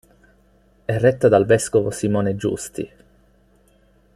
[0.83, 2.89] È retta dal vescovo Simone Giusti.